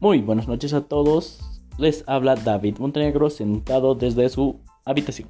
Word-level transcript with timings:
Muy 0.00 0.20
buenas 0.20 0.46
noches 0.46 0.74
a 0.74 0.82
todos. 0.82 1.40
Les 1.76 2.04
habla 2.06 2.36
David 2.36 2.78
Montenegro 2.78 3.30
sentado 3.30 3.96
desde 3.96 4.28
su 4.28 4.60
habitación. 4.84 5.28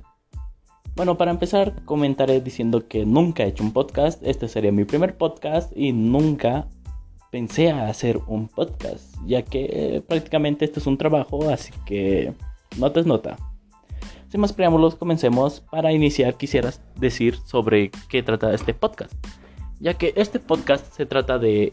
Bueno, 0.95 1.17
para 1.17 1.31
empezar, 1.31 1.83
comentaré 1.87 2.43
diciendo 2.43 2.87
que 2.87 3.07
nunca 3.07 3.45
he 3.45 3.49
hecho 3.49 3.65
un 3.65 3.73
podcast. 3.73 4.23
Este 4.23 4.47
sería 4.47 4.71
mi 4.71 4.85
primer 4.85 5.17
podcast 5.17 5.75
y 5.75 5.93
nunca 5.93 6.69
pensé 7.31 7.71
a 7.71 7.89
hacer 7.89 8.21
un 8.27 8.49
podcast, 8.49 9.17
ya 9.25 9.43
que 9.43 9.71
eh, 9.73 10.03
prácticamente 10.07 10.67
este 10.67 10.81
es 10.81 10.87
un 10.87 10.99
trabajo, 10.99 11.49
así 11.49 11.73
que 11.87 12.35
nota 12.77 13.01
es 13.01 13.07
nota. 13.07 13.39
Sin 14.29 14.43
más 14.43 14.53
preámbulos, 14.53 14.97
comencemos. 14.97 15.61
Para 15.61 15.93
iniciar, 15.93 16.35
quisieras 16.35 16.83
decir 16.95 17.37
sobre 17.47 17.91
qué 18.11 18.23
trata 18.23 18.53
este 18.53 18.75
podcast 18.75 19.15
ya 19.81 19.95
que 19.95 20.13
este 20.17 20.41
podcast 20.41 20.93
se 20.93 21.07
trata 21.07 21.39
de 21.39 21.73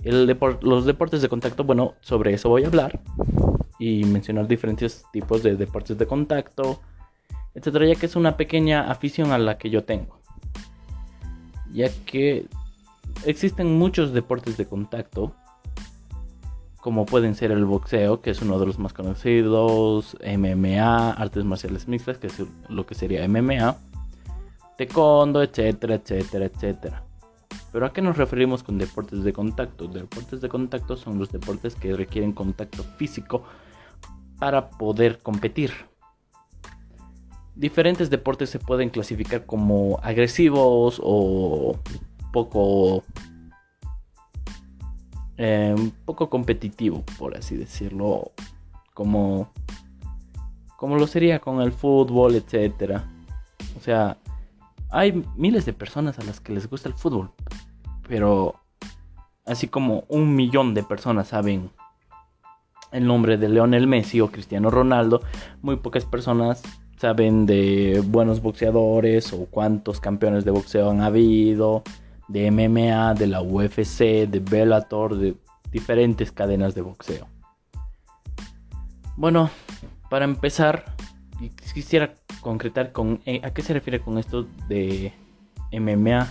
los 0.61 0.85
deportes 0.85 1.21
de 1.21 1.29
contacto. 1.29 1.63
Bueno, 1.63 1.95
sobre 2.01 2.33
eso 2.33 2.49
voy 2.49 2.63
a 2.63 2.67
hablar 2.67 2.99
y 3.79 4.03
mencionar 4.05 4.47
diferentes 4.47 5.05
tipos 5.11 5.43
de 5.43 5.55
deportes 5.55 5.97
de 5.97 6.05
contacto, 6.05 6.81
etcétera, 7.55 7.87
ya 7.87 7.95
que 7.95 8.05
es 8.05 8.15
una 8.15 8.37
pequeña 8.37 8.89
afición 8.91 9.31
a 9.31 9.37
la 9.37 9.57
que 9.57 9.69
yo 9.69 9.83
tengo. 9.83 10.19
Ya 11.71 11.89
que 12.05 12.47
existen 13.25 13.77
muchos 13.77 14.13
deportes 14.13 14.55
de 14.57 14.65
contacto, 14.65 15.33
como 16.79 17.07
pueden 17.07 17.33
ser 17.33 17.51
el 17.51 17.65
boxeo, 17.65 18.21
que 18.21 18.29
es 18.29 18.41
uno 18.41 18.59
de 18.59 18.67
los 18.67 18.77
más 18.77 18.93
conocidos, 18.93 20.15
MMA, 20.21 21.11
artes 21.11 21.43
marciales 21.43 21.87
mixtas, 21.87 22.19
que 22.19 22.27
es 22.27 22.43
lo 22.69 22.85
que 22.85 22.93
sería 22.93 23.27
MMA, 23.27 23.75
taekwondo, 24.77 25.41
etcétera, 25.41 25.95
etcétera, 25.95 26.45
etcétera. 26.45 27.04
Pero 27.75 27.87
¿a 27.87 27.91
qué 27.91 28.01
nos 28.01 28.15
referimos 28.15 28.63
con 28.63 28.77
deportes 28.77 29.25
de 29.25 29.33
contacto? 29.33 29.89
Deportes 29.89 30.39
de 30.39 30.47
contacto 30.47 30.95
son 30.95 31.19
los 31.19 31.29
deportes 31.29 31.75
que 31.75 31.93
requieren 31.93 32.31
contacto 32.31 32.83
físico 32.83 33.43
para 34.39 34.69
poder 34.69 35.19
competir. 35.19 35.73
Diferentes 37.53 38.09
deportes 38.09 38.49
se 38.49 38.59
pueden 38.59 38.89
clasificar 38.89 39.45
como 39.45 39.99
agresivos 40.01 41.01
o 41.03 41.77
poco 42.31 43.03
eh, 45.35 45.75
poco 46.05 46.29
competitivo, 46.29 47.03
por 47.19 47.35
así 47.35 47.57
decirlo, 47.57 48.31
como 48.93 49.49
como 50.77 50.95
lo 50.95 51.07
sería 51.07 51.41
con 51.41 51.59
el 51.59 51.73
fútbol, 51.73 52.35
etcétera. 52.35 53.03
O 53.77 53.81
sea, 53.81 54.17
hay 54.91 55.25
miles 55.35 55.65
de 55.65 55.73
personas 55.73 56.19
a 56.19 56.23
las 56.23 56.39
que 56.39 56.53
les 56.53 56.69
gusta 56.69 56.87
el 56.87 56.95
fútbol, 56.95 57.31
pero 58.07 58.55
así 59.45 59.67
como 59.67 60.03
un 60.07 60.35
millón 60.35 60.73
de 60.73 60.83
personas 60.83 61.29
saben 61.29 61.69
el 62.91 63.05
nombre 63.05 63.37
de 63.37 63.49
Leonel 63.49 63.87
Messi 63.87 64.21
o 64.21 64.31
Cristiano 64.31 64.69
Ronaldo, 64.69 65.21
muy 65.61 65.75
pocas 65.77 66.05
personas 66.05 66.63
saben 66.97 67.45
de 67.45 68.01
buenos 68.05 68.41
boxeadores 68.41 69.33
o 69.33 69.47
cuántos 69.47 69.99
campeones 69.99 70.45
de 70.45 70.51
boxeo 70.51 70.89
han 70.89 71.01
habido, 71.01 71.83
de 72.27 72.49
MMA, 72.51 73.13
de 73.15 73.27
la 73.27 73.41
UFC, 73.41 74.27
de 74.27 74.39
Bellator, 74.39 75.17
de 75.17 75.35
diferentes 75.71 76.31
cadenas 76.31 76.73
de 76.73 76.81
boxeo. 76.81 77.27
Bueno, 79.17 79.49
para 80.09 80.25
empezar, 80.25 80.85
quisiera 81.73 82.13
concretar 82.41 82.91
con 82.91 83.21
eh, 83.25 83.41
a 83.43 83.51
qué 83.51 83.61
se 83.61 83.73
refiere 83.73 83.99
con 83.99 84.17
esto 84.17 84.47
de 84.69 85.13
MMA 85.71 86.27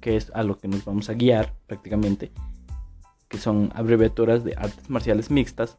que 0.00 0.16
es 0.16 0.30
a 0.34 0.42
lo 0.42 0.58
que 0.58 0.68
nos 0.68 0.84
vamos 0.84 1.08
a 1.08 1.14
guiar 1.14 1.54
prácticamente, 1.66 2.32
que 3.28 3.38
son 3.38 3.72
abreviaturas 3.74 4.44
de 4.44 4.54
artes 4.56 4.88
marciales 4.88 5.30
mixtas, 5.30 5.78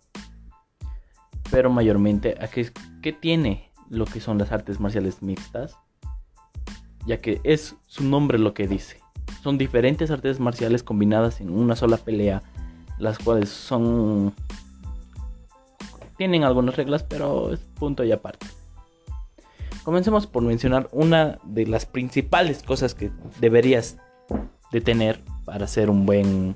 pero 1.49 1.69
mayormente 1.69 2.35
a 2.39 2.47
qué, 2.47 2.71
tiene 3.13 3.71
lo 3.89 4.05
que 4.05 4.19
son 4.19 4.37
las 4.37 4.51
artes 4.51 4.79
marciales 4.79 5.21
mixtas, 5.21 5.77
ya 7.05 7.17
que 7.17 7.39
es 7.43 7.75
su 7.87 8.03
nombre 8.03 8.37
lo 8.37 8.53
que 8.53 8.67
dice. 8.67 8.99
Son 9.43 9.57
diferentes 9.57 10.11
artes 10.11 10.39
marciales 10.39 10.83
combinadas 10.83 11.39
en 11.39 11.49
una 11.49 11.75
sola 11.75 11.97
pelea, 11.97 12.43
las 12.97 13.17
cuales 13.19 13.49
son... 13.49 14.33
Tienen 16.17 16.43
algunas 16.43 16.75
reglas, 16.75 17.03
pero 17.03 17.53
es 17.53 17.59
punto 17.59 18.03
y 18.03 18.11
aparte. 18.11 18.47
Comencemos 19.83 20.27
por 20.27 20.43
mencionar 20.43 20.89
una 20.91 21.39
de 21.45 21.65
las 21.65 21.85
principales 21.85 22.61
cosas 22.63 22.93
que 22.93 23.11
deberías 23.39 23.97
de 24.71 24.81
tener 24.81 25.21
para 25.45 25.67
ser 25.67 25.89
un 25.89 26.05
buen 26.05 26.55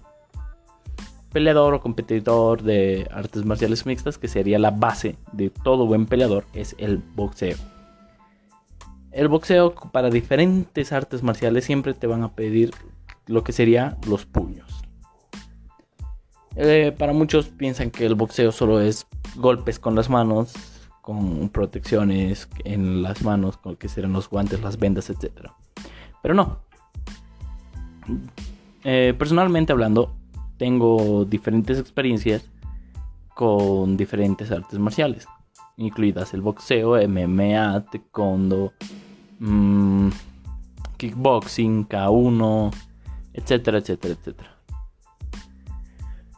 peleador 1.32 1.74
o 1.74 1.82
competidor 1.82 2.62
de 2.62 3.08
artes 3.12 3.46
marciales 3.46 3.86
mixtas, 3.86 4.18
que 4.18 4.28
sería 4.28 4.60
la 4.60 4.72
base 4.72 5.16
de 5.32 5.50
todo 5.50 5.86
buen 5.86 6.06
peleador, 6.06 6.46
es 6.54 6.76
el 6.78 6.98
boxeo. 6.98 7.58
El 9.12 9.28
boxeo 9.28 9.74
para 9.92 10.10
diferentes 10.10 10.92
artes 10.92 11.24
marciales 11.24 11.66
siempre 11.66 11.94
te 11.94 12.08
van 12.08 12.24
a 12.24 12.34
pedir 12.34 12.72
lo 13.28 13.44
que 13.44 13.52
sería 13.52 13.98
los 14.08 14.26
puños. 14.26 14.82
Eh, 16.56 16.94
para 16.98 17.14
muchos 17.14 17.48
piensan 17.48 17.92
que 17.92 18.06
el 18.06 18.16
boxeo 18.16 18.52
solo 18.52 18.82
es 18.82 19.08
golpes 19.36 19.80
con 19.80 19.96
las 19.96 20.10
manos, 20.10 20.54
con 21.02 21.50
protecciones 21.50 22.50
en 22.66 23.02
las 23.02 23.22
manos, 23.24 23.58
con 23.58 23.74
lo 23.74 23.78
que 23.78 23.90
serán 23.90 24.14
los 24.14 24.30
guantes, 24.30 24.62
las 24.62 24.78
vendas, 24.78 25.10
etc. 25.10 25.50
Pero 26.22 26.34
no, 26.34 26.60
eh, 28.84 29.14
personalmente 29.18 29.72
hablando, 29.72 30.16
tengo 30.58 31.26
diferentes 31.26 31.80
experiencias 31.80 32.50
con 33.34 33.98
diferentes 33.98 34.52
artes 34.52 34.78
marciales, 34.80 35.28
incluidas 35.78 36.34
el 36.34 36.42
boxeo, 36.42 36.96
MMA, 37.08 37.86
taekwondo, 37.92 38.74
mm, 39.40 40.10
kickboxing, 40.98 41.88
K1, 41.88 42.72
etcétera, 43.34 43.80
etcétera, 43.80 44.14
etcétera. 44.14 44.58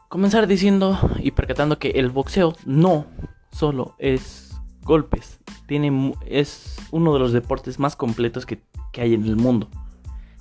Comenzar 0.09 0.47
diciendo 0.47 0.97
y 1.19 1.31
percatando 1.31 1.79
que 1.79 1.89
el 1.89 2.09
boxeo 2.09 2.53
no 2.65 3.05
solo 3.51 3.95
es 3.97 4.55
golpes, 4.83 5.39
tiene, 5.65 6.13
es 6.27 6.77
uno 6.91 7.13
de 7.13 7.19
los 7.19 7.33
deportes 7.33 7.79
más 7.79 7.95
completos 7.95 8.45
que 8.45 8.61
hay 9.01 9.13
en 9.15 9.25
el 9.25 9.35
mundo 9.35 9.69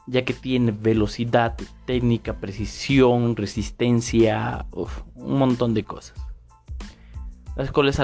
ya 0.06 0.24
que 0.24 0.34
tiene 0.34 0.72
velocidad, 0.72 1.56
técnica, 1.86 2.34
precisión, 2.34 3.36
resistencia, 3.36 4.66
un 5.14 5.38
montón 5.38 5.74
de 5.74 5.84
cosas. 5.84 6.18
Las 7.56 7.70
cuales 7.70 8.00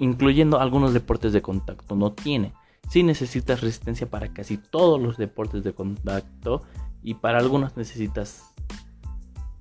incluyendo 0.00 0.60
algunos 0.60 0.92
deportes 0.92 1.32
de 1.32 1.42
contacto 1.42 1.94
no 1.94 2.12
tiene. 2.12 2.52
Si 2.88 3.02
necesitas 3.02 3.60
resistencia 3.60 4.08
para 4.08 4.32
casi 4.32 4.56
todos 4.56 5.00
los 5.00 5.16
deportes 5.16 5.62
de 5.62 5.72
contacto 5.72 6.62
y 7.02 7.14
para 7.14 7.38
algunos 7.38 7.76
necesitas 7.76 8.54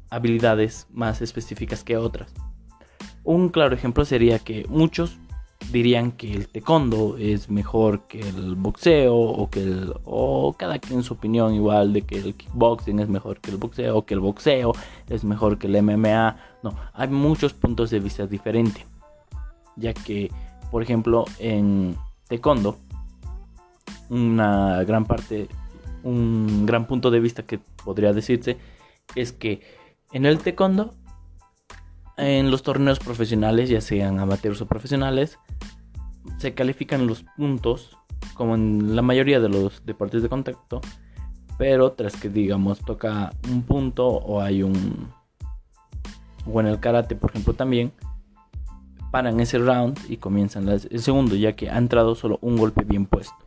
habilidades 0.10 0.88
más 0.92 1.22
específicas 1.22 1.84
que 1.84 1.98
otras. 1.98 2.34
Un 3.24 3.50
claro 3.50 3.76
ejemplo 3.76 4.06
sería 4.06 4.40
que 4.40 4.66
muchos 4.70 5.18
dirían 5.72 6.12
que 6.12 6.32
el 6.34 6.48
taekwondo 6.48 7.18
es 7.18 7.50
mejor 7.50 8.08
que 8.08 8.20
el 8.20 8.56
boxeo 8.56 9.16
o 9.16 9.50
que 9.50 9.62
el 9.62 9.94
o 10.06 10.54
cada 10.58 10.80
quien 10.80 11.04
su 11.04 11.14
opinión 11.14 11.54
igual 11.54 11.94
de 11.94 12.04
que 12.04 12.18
el 12.18 12.36
kickboxing 12.36 13.00
es 13.00 13.10
mejor 13.10 13.40
que 13.40 13.52
el 13.52 13.58
boxeo 13.58 13.98
o 13.98 14.06
que 14.06 14.14
el 14.14 14.20
boxeo 14.20 14.74
es 15.10 15.24
mejor 15.24 15.58
que 15.58 15.68
el 15.68 15.82
MMA. 15.82 16.38
No, 16.64 16.76
hay 16.94 17.10
muchos 17.10 17.54
puntos 17.54 17.90
de 17.90 18.00
vista 18.00 18.26
diferentes. 18.28 18.86
Ya 19.76 19.94
que, 19.94 20.32
por 20.72 20.82
ejemplo, 20.82 21.26
en 21.40 21.96
taekwondo 22.28 22.78
una 24.10 24.84
gran 24.84 25.06
parte 25.06 25.48
un 26.04 26.66
gran 26.66 26.88
punto 26.88 27.12
de 27.12 27.20
vista 27.20 27.44
que 27.44 27.60
podría 27.84 28.14
decirse 28.14 28.58
es 29.16 29.34
que 29.34 29.62
en 30.14 30.26
el 30.26 30.38
taekwondo 30.40 30.94
en 32.18 32.52
los 32.52 32.64
torneos 32.64 33.00
profesionales, 33.00 33.70
ya 33.70 33.82
sean 33.82 34.20
amateurs 34.20 34.62
o 34.62 34.66
profesionales, 34.66 35.40
se 36.38 36.54
califican 36.54 37.08
los 37.08 37.24
puntos 37.38 37.98
como 38.34 38.56
en 38.56 38.96
la 38.96 39.02
mayoría 39.02 39.40
de 39.40 39.50
los 39.50 39.86
deportes 39.86 40.22
de 40.24 40.30
contacto, 40.30 40.82
pero 41.58 41.94
tras 41.94 42.16
que 42.16 42.30
digamos 42.30 42.80
toca 42.80 43.32
un 43.50 43.64
punto 43.64 44.08
o 44.08 44.42
hay 44.42 44.64
un 44.64 45.10
o 46.46 46.60
en 46.60 46.68
el 46.68 46.80
karate, 46.80 47.16
por 47.16 47.32
ejemplo, 47.32 47.54
también 47.54 47.92
paran 49.12 49.40
ese 49.40 49.58
round 49.60 50.00
y 50.10 50.18
comienzan 50.18 50.68
el 50.70 51.00
segundo, 51.02 51.36
ya 51.36 51.56
que 51.56 51.70
ha 51.70 51.78
entrado 51.78 52.16
solo 52.16 52.40
un 52.42 52.58
golpe 52.58 52.84
bien 52.84 53.06
puesto. 53.06 53.47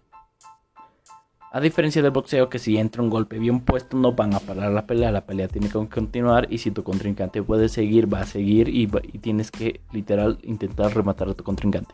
A 1.53 1.61
diferencia 1.61 2.01
del 2.01 2.13
boxeo, 2.13 2.49
que 2.49 2.61
si 2.61 2.79
entra 2.79 3.03
un 3.03 3.11
golpe 3.11 3.41
bien 3.41 3.61
puesto, 3.61 3.97
no 3.97 4.13
van 4.13 4.35
a 4.35 4.39
parar 4.39 4.71
la 4.71 4.87
pelea. 4.87 5.11
La 5.11 5.27
pelea 5.27 5.49
tiene 5.49 5.69
que 5.69 5.89
continuar. 5.89 6.47
Y 6.49 6.59
si 6.59 6.71
tu 6.71 6.85
contrincante 6.85 7.43
puede 7.43 7.69
seguir, 7.69 8.13
va 8.13 8.21
a 8.21 8.27
seguir. 8.27 8.69
Y, 8.69 8.87
tienes 9.19 9.51
que, 9.51 9.81
literal, 9.91 10.39
intentar 10.43 10.95
rematar 10.95 11.29
a 11.29 11.35
tu 11.35 11.43
contrincante. 11.43 11.93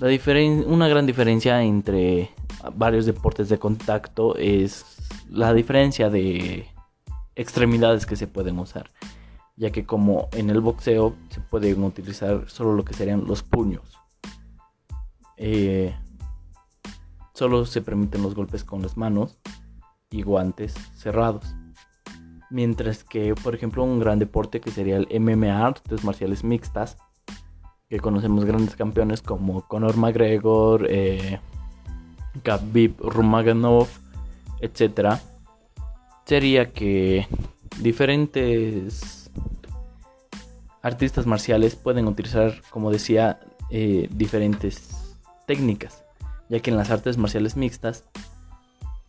La 0.00 0.08
una 0.66 0.88
gran 0.88 1.06
diferencia 1.06 1.62
entre 1.62 2.30
varios 2.74 3.06
deportes 3.06 3.48
de 3.48 3.58
contacto 3.58 4.36
es 4.36 4.84
la 5.30 5.54
diferencia 5.54 6.10
de 6.10 6.66
extremidades 7.36 8.06
que 8.06 8.16
se 8.16 8.26
pueden 8.26 8.58
usar. 8.58 8.90
ya 9.56 9.70
que 9.70 9.86
como 9.86 10.28
en 10.32 10.50
el 10.50 10.60
boxeo 10.60 11.14
se 11.30 11.40
pueden 11.40 11.84
utilizar 11.84 12.50
solo 12.50 12.74
lo 12.74 12.84
que 12.84 12.92
serían 12.92 13.24
los 13.24 13.44
puños. 13.44 14.00
Eh, 15.36 15.94
solo 17.34 17.66
se 17.66 17.82
permiten 17.82 18.22
los 18.22 18.34
golpes 18.34 18.64
con 18.64 18.80
las 18.80 18.96
manos 18.96 19.38
y 20.10 20.22
guantes 20.22 20.74
cerrados. 20.94 21.54
Mientras 22.50 23.02
que, 23.04 23.34
por 23.34 23.54
ejemplo, 23.54 23.82
un 23.82 23.98
gran 23.98 24.18
deporte 24.18 24.60
que 24.60 24.70
sería 24.70 24.96
el 24.96 25.08
MMA, 25.20 25.66
artes 25.66 26.04
marciales 26.04 26.44
mixtas, 26.44 26.96
que 27.88 27.98
conocemos 27.98 28.44
grandes 28.44 28.76
campeones 28.76 29.22
como 29.22 29.66
Conor 29.66 29.96
McGregor, 29.96 30.86
eh, 30.88 31.40
Khabib 32.42 33.00
Rumaganov, 33.00 33.88
etc. 34.60 35.18
Sería 36.24 36.72
que 36.72 37.26
diferentes 37.80 39.30
artistas 40.82 41.26
marciales 41.26 41.76
pueden 41.76 42.06
utilizar, 42.06 42.62
como 42.70 42.90
decía, 42.90 43.40
eh, 43.70 44.08
diferentes 44.12 45.16
técnicas, 45.46 46.03
ya 46.54 46.60
que 46.60 46.70
en 46.70 46.76
las 46.76 46.90
artes 46.90 47.18
marciales 47.18 47.56
mixtas 47.56 48.04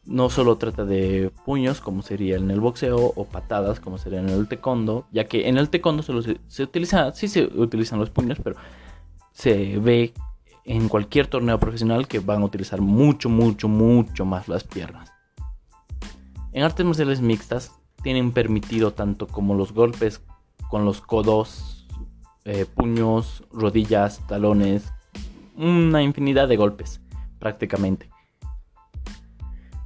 no 0.04 0.32
solo 0.32 0.58
trata 0.58 0.84
de 0.84 1.32
puños, 1.46 1.80
como 1.80 2.02
sería 2.02 2.38
en 2.38 2.50
el 2.50 2.60
boxeo, 2.60 3.14
o 3.16 3.26
patadas, 3.26 3.80
como 3.80 4.00
sería 4.00 4.20
en 4.20 4.30
el 4.30 4.48
taekwondo, 4.48 5.06
ya 5.12 5.26
que 5.26 5.48
en 5.48 5.60
el 5.60 5.70
taekwondo 5.70 6.02
se, 6.02 6.64
utiliza, 6.64 7.12
sí 7.12 7.28
se 7.28 7.44
utilizan 7.44 8.00
los 8.00 8.10
puños, 8.10 8.40
pero 8.44 8.56
se 9.32 9.78
ve 9.78 10.14
en 10.64 10.90
cualquier 10.90 11.28
torneo 11.28 11.60
profesional 11.60 12.08
que 12.08 12.18
van 12.18 12.42
a 12.42 12.46
utilizar 12.46 12.82
mucho, 12.82 13.30
mucho, 13.30 13.68
mucho 13.68 14.26
más 14.26 14.48
las 14.48 14.64
piernas. 14.64 15.12
En 16.52 16.64
artes 16.64 16.84
marciales 16.84 17.22
mixtas 17.22 17.72
tienen 18.02 18.32
permitido 18.32 18.94
tanto 18.94 19.28
como 19.28 19.54
los 19.54 19.72
golpes 19.72 20.20
con 20.72 20.84
los 20.84 21.00
codos, 21.02 21.88
eh, 22.46 22.66
puños, 22.66 23.44
rodillas, 23.52 24.26
talones, 24.28 24.92
una 25.56 26.02
infinidad 26.02 26.48
de 26.48 26.58
golpes 26.58 27.02
prácticamente 27.46 28.10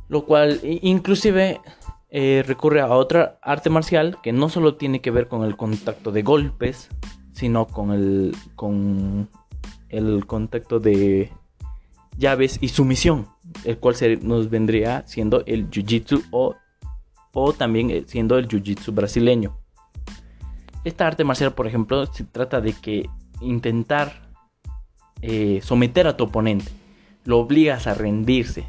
lo 0.09 0.25
cual 0.25 0.59
inclusive 0.63 1.61
eh, 2.09 2.43
recurre 2.45 2.81
a 2.81 2.89
otra 2.89 3.39
arte 3.41 3.69
marcial 3.69 4.17
que 4.21 4.33
no 4.33 4.49
solo 4.49 4.75
tiene 4.75 5.01
que 5.01 5.11
ver 5.11 5.27
con 5.27 5.43
el 5.43 5.55
contacto 5.55 6.11
de 6.11 6.23
golpes, 6.23 6.89
sino 7.31 7.67
con 7.67 7.91
el, 7.91 8.35
con 8.55 9.29
el 9.89 10.25
contacto 10.25 10.79
de 10.79 11.31
llaves 12.17 12.57
y 12.59 12.69
sumisión, 12.69 13.27
el 13.63 13.77
cual 13.77 13.95
se, 13.95 14.17
nos 14.17 14.49
vendría 14.49 15.03
siendo 15.07 15.43
el 15.45 15.69
jiu-jitsu 15.69 16.25
o, 16.31 16.55
o 17.31 17.53
también 17.53 17.91
eh, 17.91 18.03
siendo 18.07 18.39
el 18.39 18.47
jiu-jitsu 18.47 18.93
brasileño. 18.93 19.55
Esta 20.83 21.05
arte 21.05 21.23
marcial, 21.23 21.53
por 21.53 21.67
ejemplo, 21.67 22.07
se 22.07 22.23
trata 22.23 22.61
de 22.61 22.73
que 22.73 23.07
intentar 23.41 24.33
eh, 25.21 25.59
someter 25.61 26.07
a 26.07 26.17
tu 26.17 26.23
oponente, 26.23 26.71
lo 27.29 27.37
obligas 27.37 27.85
a 27.85 27.93
rendirse, 27.93 28.65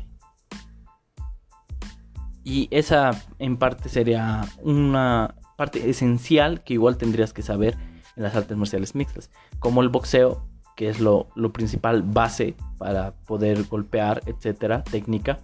y 2.45 2.69
esa 2.71 3.12
en 3.39 3.57
parte 3.57 3.89
sería 3.89 4.43
una 4.62 5.35
parte 5.57 5.89
esencial 5.89 6.62
que 6.62 6.75
igual 6.75 6.99
tendrías 6.99 7.33
que 7.33 7.41
saber 7.41 7.79
en 8.17 8.23
las 8.23 8.35
artes 8.35 8.59
marciales 8.59 8.95
mixtas. 8.95 9.31
Como 9.61 9.81
el 9.81 9.89
boxeo, 9.89 10.43
que 10.77 10.91
es 10.91 11.01
lo, 11.01 11.29
principal 11.55 12.03
base 12.03 12.55
para 12.77 13.12
poder 13.12 13.65
golpear, 13.65 14.23
etcétera, 14.27 14.85
técnica. 14.85 15.39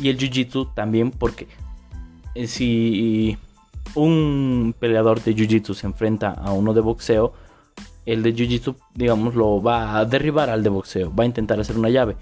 Y 0.00 0.08
el 0.08 0.16
jiu-jitsu 0.16 0.74
también, 0.74 1.10
porque 1.10 1.48
eh, 2.36 2.46
si 2.46 3.36
un 3.96 4.76
peleador 4.78 5.20
de 5.22 5.34
jiu-jitsu 5.34 5.74
se 5.74 5.88
enfrenta 5.88 6.30
a 6.30 6.52
uno 6.52 6.72
de 6.72 6.82
boxeo, 6.82 7.32
el 8.08 8.22
de 8.22 8.34
jiu-jitsu, 8.34 8.74
digamos, 8.94 9.34
lo 9.34 9.62
va 9.62 9.98
a 9.98 10.04
derribar 10.06 10.48
al 10.48 10.62
de 10.62 10.70
boxeo, 10.70 11.14
va 11.14 11.24
a 11.24 11.26
intentar 11.26 11.60
hacer 11.60 11.76
una 11.76 11.90
llave. 11.90 12.16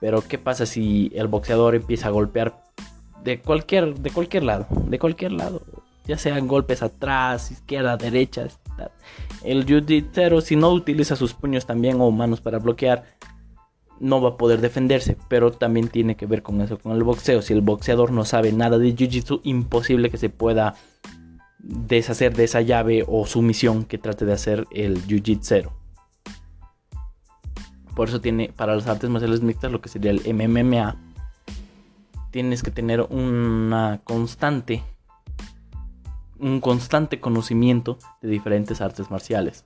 Pero 0.00 0.22
¿qué 0.22 0.38
pasa 0.38 0.66
si 0.66 1.10
el 1.14 1.26
boxeador 1.26 1.74
empieza 1.74 2.06
a 2.06 2.10
golpear 2.10 2.62
de 3.24 3.40
cualquier, 3.40 3.98
de 3.98 4.10
cualquier 4.10 4.44
lado, 4.44 4.66
de 4.70 4.98
cualquier 5.00 5.32
lado, 5.32 5.62
ya 6.06 6.16
sean 6.16 6.46
golpes 6.46 6.80
atrás, 6.82 7.50
izquierda, 7.50 7.96
derecha. 7.96 8.46
El 9.42 9.64
jiu 9.64 9.80
si 10.40 10.54
no 10.54 10.70
utiliza 10.70 11.16
sus 11.16 11.34
puños 11.34 11.66
también 11.66 12.00
o 12.00 12.12
manos 12.12 12.40
para 12.40 12.60
bloquear, 12.60 13.02
no 13.98 14.20
va 14.20 14.30
a 14.30 14.36
poder 14.36 14.60
defenderse, 14.60 15.16
pero 15.28 15.50
también 15.50 15.88
tiene 15.88 16.14
que 16.16 16.26
ver 16.26 16.42
con 16.42 16.60
eso, 16.60 16.78
con 16.78 16.92
el 16.92 17.02
boxeo. 17.02 17.42
Si 17.42 17.52
el 17.52 17.62
boxeador 17.62 18.12
no 18.12 18.24
sabe 18.24 18.52
nada 18.52 18.78
de 18.78 18.94
jiu-jitsu, 18.94 19.40
imposible 19.42 20.08
que 20.08 20.18
se 20.18 20.28
pueda 20.28 20.76
deshacer 21.68 22.36
de 22.36 22.44
esa 22.44 22.60
llave 22.60 23.04
o 23.06 23.26
sumisión 23.26 23.84
que 23.84 23.98
trate 23.98 24.24
de 24.24 24.32
hacer 24.32 24.66
el 24.70 25.04
jiu-jitsu. 25.06 25.70
Por 27.94 28.08
eso 28.08 28.20
tiene 28.20 28.52
para 28.54 28.76
las 28.76 28.86
artes 28.86 29.10
marciales 29.10 29.42
mixtas 29.42 29.72
lo 29.72 29.80
que 29.80 29.88
sería 29.88 30.10
el 30.10 30.34
MMA, 30.34 30.96
tienes 32.30 32.62
que 32.62 32.70
tener 32.70 33.00
una 33.00 34.02
constante, 34.04 34.82
un 36.38 36.60
constante 36.60 37.18
conocimiento 37.18 37.98
de 38.20 38.28
diferentes 38.28 38.82
artes 38.82 39.10
marciales. 39.10 39.64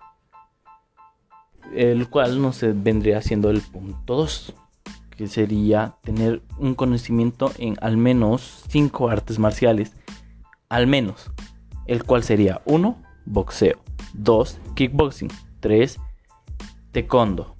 El 1.74 2.08
cual 2.08 2.40
no 2.40 2.52
se 2.52 2.72
vendría 2.72 3.20
siendo 3.22 3.50
el 3.50 3.60
punto 3.60 4.14
2, 4.14 4.54
que 5.16 5.26
sería 5.26 5.96
tener 6.02 6.42
un 6.58 6.76
conocimiento 6.76 7.52
en 7.58 7.76
al 7.80 7.96
menos 7.96 8.64
5 8.68 9.10
artes 9.10 9.40
marciales. 9.40 9.92
Al 10.68 10.86
menos. 10.86 11.32
El 11.86 12.04
cual 12.04 12.22
sería 12.22 12.60
1. 12.64 13.02
Boxeo. 13.26 13.78
2. 14.14 14.58
Kickboxing. 14.74 15.30
3. 15.60 15.98
Taekwondo. 16.92 17.56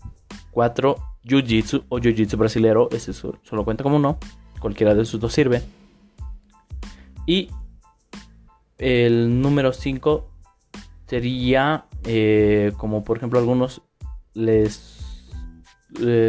4. 0.52 0.96
Jiu-Jitsu 1.25 1.84
o 1.88 1.99
Jiu-Jitsu 1.99 2.37
brasilero. 2.37 2.88
Ese 2.93 3.12
solo 3.12 3.64
cuenta 3.64 3.82
como 3.82 3.96
uno 3.96 4.19
cualquiera 4.61 4.94
de 4.94 5.02
esos 5.02 5.20
dos 5.20 5.32
sirve. 5.32 5.62
Y 7.26 7.50
el 8.78 9.40
número 9.40 9.72
5 9.72 10.31
sería 11.06 11.87
eh, 12.05 12.73
como 12.76 13.05
por 13.05 13.16
ejemplo 13.16 13.38
algunos 13.38 13.82
les 14.32 14.96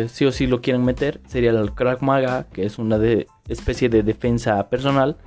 sí 0.08 0.26
o 0.26 0.32
sí 0.32 0.48
lo 0.48 0.60
quieren 0.60 0.84
meter 0.84 1.22
sería 1.28 1.52
el 1.52 1.74
Krav 1.74 2.02
Maga 2.02 2.48
que 2.52 2.66
es 2.66 2.80
una 2.80 2.98
de, 2.98 3.28
especie 3.48 3.90
de 3.90 4.02
defensa 4.02 4.70
personal 4.70 5.18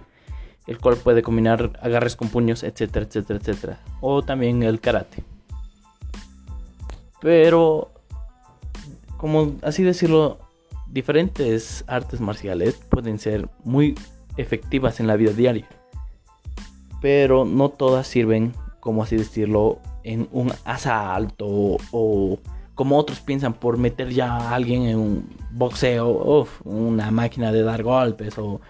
el 0.66 0.78
cual 0.78 0.96
puede 0.96 1.22
combinar 1.22 1.79
agarres 1.82 2.17
con 2.17 2.29
puños 2.29 2.62
etcétera 2.62 3.06
etcétera 3.06 3.39
etcétera. 3.39 3.81
O 4.00 4.22
también 4.22 4.62
el 4.62 4.81
karate. 4.81 5.22
Pero 7.20 7.93
como 9.17 9.55
así 9.62 9.82
decirlo 9.82 10.39
diferentes 10.86 11.84
artes 11.86 12.20
marciales 12.20 12.74
pueden 12.89 13.19
ser 13.19 13.48
muy 13.65 13.94
efectivas 14.36 15.00
en 15.00 15.06
la 15.06 15.17
vida 15.17 15.32
diaria, 15.32 15.67
pero 17.00 17.44
no 17.44 17.69
todas 17.69 18.06
sirven, 18.06 18.53
como 18.81 19.03
así 19.03 19.17
decirlo, 19.17 19.81
en 20.03 20.29
un 20.32 20.53
asalto 20.65 21.79
o 21.91 22.39
como 22.74 22.98
otros 22.98 23.20
piensan 23.20 23.55
por 23.55 23.79
meter 23.79 24.10
ya 24.10 24.36
a 24.36 24.55
alguien 24.55 24.82
en 24.82 24.98
un 24.98 25.29
boxeo, 25.53 26.46
una 26.65 27.10
máquina 27.10 27.53
de 27.53 27.62
dar 27.62 27.82
golpes 27.82 28.39
o 28.39 28.60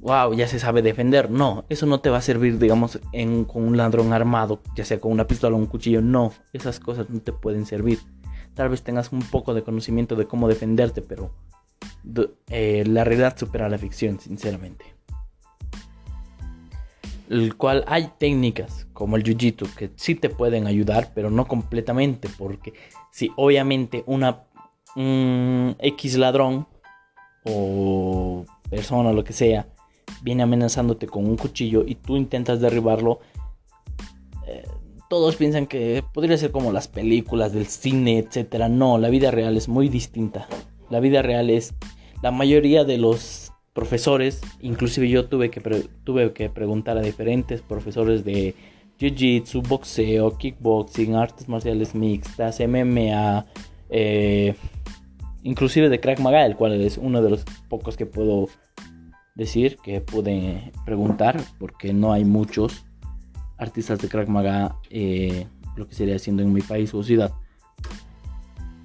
wow, 0.00 0.32
ya 0.34 0.48
se 0.48 0.58
sabe 0.58 0.82
defender. 0.82 1.30
No, 1.30 1.64
eso 1.68 1.86
no 1.86 2.00
te 2.00 2.10
va 2.10 2.18
a 2.18 2.22
servir, 2.22 2.58
digamos, 2.58 3.00
con 3.46 3.64
un 3.64 3.76
ladrón 3.76 4.12
armado, 4.12 4.60
ya 4.74 4.84
sea 4.84 5.00
con 5.00 5.12
una 5.12 5.26
pistola 5.26 5.56
o 5.56 5.58
un 5.58 5.66
cuchillo. 5.66 6.02
No, 6.02 6.32
esas 6.52 6.80
cosas 6.80 7.08
no 7.10 7.20
te 7.20 7.32
pueden 7.32 7.66
servir 7.66 7.98
tal 8.54 8.68
vez 8.68 8.82
tengas 8.82 9.12
un 9.12 9.22
poco 9.22 9.54
de 9.54 9.62
conocimiento 9.62 10.16
de 10.16 10.26
cómo 10.26 10.48
defenderte, 10.48 11.02
pero 11.02 11.30
eh, 12.48 12.84
la 12.86 13.04
realidad 13.04 13.36
supera 13.38 13.68
la 13.68 13.78
ficción, 13.78 14.20
sinceramente. 14.20 14.84
El 17.28 17.56
cual 17.56 17.84
hay 17.86 18.10
técnicas 18.18 18.86
como 18.92 19.16
el 19.16 19.22
jiu-jitsu 19.22 19.72
que 19.74 19.90
sí 19.96 20.14
te 20.16 20.28
pueden 20.28 20.66
ayudar, 20.66 21.12
pero 21.14 21.30
no 21.30 21.46
completamente, 21.46 22.28
porque 22.36 22.74
si 23.12 23.30
obviamente 23.36 24.02
una 24.06 24.42
X 25.78 26.16
ladrón 26.16 26.66
o 27.44 28.44
persona 28.68 29.12
lo 29.12 29.22
que 29.22 29.32
sea 29.32 29.68
viene 30.22 30.42
amenazándote 30.42 31.06
con 31.06 31.26
un 31.26 31.36
cuchillo 31.36 31.84
y 31.86 31.94
tú 31.94 32.16
intentas 32.16 32.60
derribarlo, 32.60 33.20
todos 35.10 35.34
piensan 35.34 35.66
que 35.66 36.04
podría 36.14 36.38
ser 36.38 36.52
como 36.52 36.70
las 36.70 36.86
películas 36.86 37.52
del 37.52 37.66
cine, 37.66 38.18
etcétera. 38.18 38.68
No, 38.68 38.96
la 38.96 39.08
vida 39.08 39.32
real 39.32 39.56
es 39.56 39.68
muy 39.68 39.88
distinta. 39.88 40.46
La 40.88 41.00
vida 41.00 41.20
real 41.20 41.50
es 41.50 41.74
la 42.22 42.30
mayoría 42.30 42.84
de 42.84 42.96
los 42.96 43.50
profesores, 43.72 44.40
inclusive 44.60 45.08
yo 45.08 45.26
tuve 45.26 45.50
que 45.50 45.60
tuve 46.04 46.32
que 46.32 46.48
preguntar 46.48 46.96
a 46.96 47.02
diferentes 47.02 47.60
profesores 47.60 48.24
de 48.24 48.54
jiu-jitsu, 49.00 49.66
boxeo, 49.66 50.38
kickboxing, 50.38 51.16
artes 51.16 51.48
marciales 51.48 51.92
mixtas, 51.92 52.60
MMA, 52.60 53.46
eh, 53.88 54.54
inclusive 55.42 55.88
de 55.88 55.98
Crack 55.98 56.20
Maga, 56.20 56.46
el 56.46 56.54
cual 56.54 56.80
es 56.80 56.98
uno 56.98 57.20
de 57.20 57.30
los 57.30 57.44
pocos 57.68 57.96
que 57.96 58.06
puedo 58.06 58.48
decir 59.34 59.78
que 59.82 60.00
pude 60.00 60.72
preguntar 60.84 61.40
porque 61.58 61.92
no 61.92 62.12
hay 62.12 62.24
muchos 62.24 62.84
artistas 63.58 63.98
de 63.98 64.08
Krav 64.08 64.28
Maga, 64.28 64.76
eh, 64.88 65.46
lo 65.76 65.86
que 65.86 65.94
sería 65.94 66.16
haciendo 66.16 66.42
en 66.42 66.52
mi 66.52 66.62
país 66.62 66.92
o 66.94 67.02
ciudad. 67.02 67.32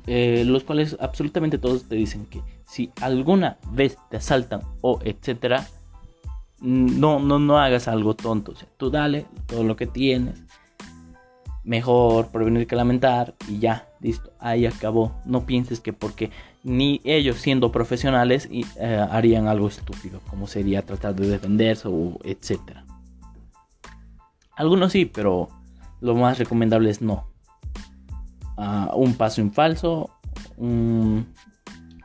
Eh, 0.07 0.43
los 0.45 0.63
cuales 0.63 0.95
absolutamente 0.99 1.57
todos 1.57 1.85
te 1.85 1.95
dicen 1.95 2.27
que 2.27 2.43
si 2.67 2.91
alguna 3.01 3.57
vez 3.71 3.97
te 4.11 4.17
asaltan 4.17 4.61
o 4.81 4.99
etcétera, 5.03 5.65
no, 6.61 7.19
no, 7.19 7.39
no 7.39 7.57
hagas 7.59 7.87
algo 7.87 8.15
tonto. 8.15 8.53
Tú 8.77 8.89
dale 8.89 9.25
todo 9.47 9.63
lo 9.63 9.75
que 9.75 9.87
tienes. 9.87 10.43
Mejor 11.63 12.27
prevenir 12.27 12.67
que 12.67 12.75
lamentar 12.75 13.33
y 13.47 13.57
ya, 13.57 13.89
listo, 13.99 14.31
ahí 14.39 14.65
acabó. 14.67 15.15
No 15.25 15.45
pienses 15.45 15.79
que 15.79 15.93
porque 15.93 16.29
ni 16.65 16.99
ellos 17.03 17.37
siendo 17.37 17.71
profesionales 17.71 18.49
eh, 18.51 19.07
harían 19.11 19.47
algo 19.47 19.67
estúpido, 19.67 20.19
como 20.27 20.47
sería 20.47 20.81
tratar 20.81 21.15
de 21.15 21.27
defenderse 21.27 21.87
o 21.87 22.17
etcétera. 22.23 22.85
Algunos 24.55 24.91
sí, 24.91 25.05
pero 25.05 25.49
lo 26.01 26.15
más 26.15 26.39
recomendable 26.39 26.89
es 26.89 27.03
no. 27.03 27.27
Ah, 28.57 28.91
un 28.95 29.13
paso 29.13 29.41
en 29.41 29.53
falso, 29.53 30.09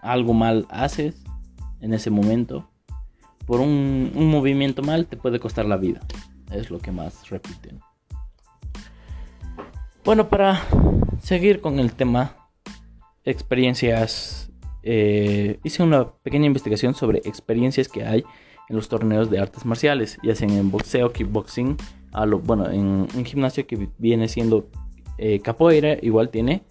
algo 0.03 0.35
mal 0.35 0.67
haces 0.69 1.23
en 1.81 1.95
ese 1.95 2.11
momento, 2.11 2.69
por 3.47 3.61
un, 3.61 4.13
movimiento 4.15 4.83
mal 4.83 5.07
te 5.07 5.17
puede 5.17 5.41
costar 5.41 5.65
la 5.65 5.79
vida. 5.79 6.01
Es 6.51 6.71
lo 6.71 6.81
que 6.81 6.93
más 6.93 7.31
repiten. 7.31 7.81
Bueno, 10.05 10.29
para 10.29 10.61
seguir 11.23 11.63
con 11.63 11.79
el 11.79 11.93
tema, 11.93 12.37
experiencias, 13.25 14.50
eh, 14.83 15.59
hice 15.65 15.83
una 15.83 16.11
pequeña 16.11 16.47
investigación 16.47 16.95
sobre 16.95 17.19
experiencias 17.19 17.89
que 17.89 18.05
hay 18.05 18.25
en 18.69 18.77
los 18.77 18.89
torneos 18.89 19.31
de 19.31 19.39
artes 19.39 19.65
marciales, 19.65 20.19
ya 20.23 20.35
sean 20.35 20.51
en 20.51 20.71
boxeo, 20.71 21.13
kickboxing, 21.13 21.77
bueno, 22.45 22.71
en 22.71 23.07
un 23.15 23.25
gimnasio 23.25 23.67
que 23.67 23.89
viene 23.99 24.29
siendo 24.29 24.69
eh, 25.19 25.41
capoeira, 25.41 25.97
igual 26.03 26.31
tiene, 26.31 26.63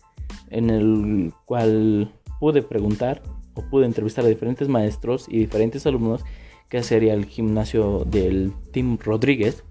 en 0.50 0.70
el 0.70 1.34
cual 1.46 2.14
pude 2.40 2.62
preguntar 2.62 3.22
o 3.54 3.62
pude 3.64 3.86
entrevistar 3.86 4.26
a 4.26 4.30
diferentes 4.30 4.68
maestros 4.68 5.28
y 5.30 5.40
diferentes 5.40 5.86
alumnos 5.86 6.24
que 6.70 6.84
sería 6.84 7.14
el 7.14 7.26
gimnasio 7.26 8.06
del 8.06 8.54
Team 8.72 8.98
Rodríguez. 8.98 9.64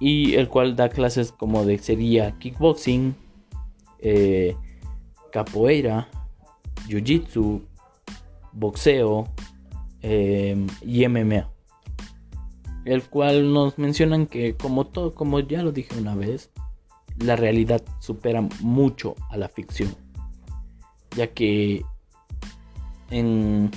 Y 0.00 0.34
el 0.34 0.48
cual 0.48 0.76
da 0.76 0.88
clases 0.88 1.30
como 1.30 1.64
de 1.64 1.78
sería 1.78 2.38
kickboxing, 2.38 3.14
eh, 3.98 4.56
capoeira, 5.30 6.08
jiu-jitsu, 6.90 7.62
boxeo 8.52 9.28
eh, 10.02 10.66
y 10.82 11.06
MMA 11.06 11.48
el 12.84 13.02
cual 13.04 13.52
nos 13.52 13.78
mencionan 13.78 14.26
que 14.26 14.56
como 14.56 14.86
todo, 14.86 15.14
como 15.14 15.40
ya 15.40 15.62
lo 15.62 15.72
dije 15.72 15.98
una 15.98 16.14
vez, 16.14 16.50
la 17.18 17.36
realidad 17.36 17.82
supera 18.00 18.46
mucho 18.60 19.14
a 19.28 19.36
la 19.36 19.48
ficción, 19.48 19.94
ya 21.16 21.28
que 21.28 21.84
en 23.10 23.70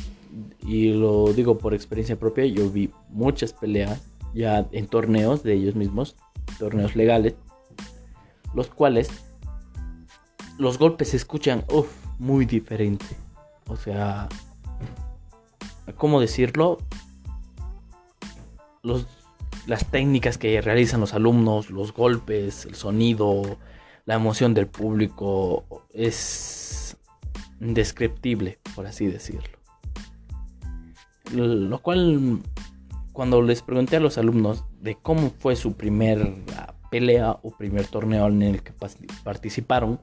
y 0.66 0.94
lo 0.94 1.32
digo 1.34 1.58
por 1.58 1.74
experiencia 1.74 2.18
propia, 2.18 2.46
yo 2.46 2.70
vi 2.70 2.90
muchas 3.10 3.54
peleas 3.54 4.02
ya 4.34 4.68
en 4.72 4.88
torneos 4.88 5.44
de 5.44 5.54
ellos 5.54 5.76
mismos, 5.76 6.16
torneos 6.58 6.96
legales, 6.96 7.36
los 8.56 8.68
cuales 8.68 9.10
los 10.58 10.80
golpes 10.80 11.10
se 11.10 11.18
escuchan 11.18 11.64
muy 12.20 12.46
diferente. 12.46 13.06
O 13.68 13.76
sea, 13.76 14.28
¿cómo 15.98 16.20
decirlo? 16.20 16.80
las 19.66 19.90
técnicas 19.90 20.38
que 20.38 20.60
realizan 20.62 21.00
los 21.00 21.14
alumnos, 21.14 21.70
los 21.70 21.94
golpes, 21.94 22.66
el 22.66 22.76
sonido, 22.76 23.58
la 24.06 24.16
emoción 24.16 24.54
del 24.54 24.68
público, 24.68 25.64
es 25.94 26.98
indescriptible, 27.62 28.60
por 28.76 28.86
así 28.86 29.08
decirlo. 29.08 29.58
Lo 31.32 31.80
cual, 31.80 32.42
cuando 33.14 33.42
les 33.42 33.62
pregunté 33.62 33.96
a 33.96 34.02
los 34.02 34.18
alumnos 34.18 34.66
de 34.82 34.96
cómo 34.96 35.32
fue 35.40 35.56
su 35.56 35.78
primer 35.78 36.34
pelea 36.92 37.40
o 37.42 37.52
primer 37.52 37.88
torneo 37.88 38.28
en 38.28 38.42
el 38.44 38.62
que 38.62 38.74
participaron, 39.24 40.00